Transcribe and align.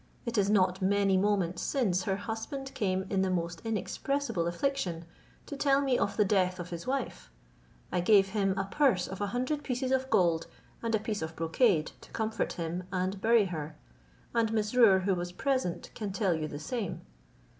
It 0.25 0.35
is 0.35 0.49
not 0.49 0.81
many 0.81 1.15
moments 1.15 1.61
since 1.61 2.05
her 2.05 2.15
husband 2.15 2.73
came 2.73 3.05
in 3.11 3.21
the 3.21 3.29
most 3.29 3.61
inexpressible 3.63 4.47
affliction, 4.47 5.05
to 5.45 5.55
tell 5.55 5.79
me 5.79 5.95
of 5.95 6.17
the 6.17 6.25
death 6.25 6.59
of 6.59 6.71
his 6.71 6.87
wife. 6.87 7.29
I 7.91 7.99
gave 8.01 8.29
him 8.29 8.57
a 8.57 8.65
purse 8.65 9.07
of 9.07 9.21
a 9.21 9.27
hundred 9.27 9.61
pieces 9.63 9.91
of 9.91 10.09
gold 10.09 10.47
and 10.81 10.95
a 10.95 10.99
piece 10.99 11.21
of 11.21 11.35
brocade, 11.35 11.91
to 12.01 12.09
comfort 12.13 12.53
him, 12.53 12.85
and 12.91 13.21
bury 13.21 13.45
her; 13.53 13.77
and 14.33 14.51
Mesrour, 14.51 15.01
who 15.01 15.13
was 15.13 15.31
present, 15.31 15.91
can 15.93 16.11
tell 16.11 16.33
you 16.33 16.47
the 16.47 16.57
same." 16.57 17.01